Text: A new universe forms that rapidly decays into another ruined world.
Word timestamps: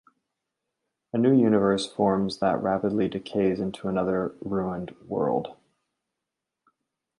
A 1.13 1.19
new 1.19 1.31
universe 1.31 1.85
forms 1.85 2.39
that 2.39 2.63
rapidly 2.63 3.07
decays 3.07 3.59
into 3.59 3.87
another 3.87 4.33
ruined 4.41 4.95
world. 5.05 5.55